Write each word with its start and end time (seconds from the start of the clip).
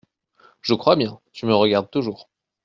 Je 0.63 0.73
crois 0.73 0.95
bien! 0.95 1.19
tu 1.31 1.45
me 1.45 1.53
regardes 1.53 1.91
toujours. 1.91 2.27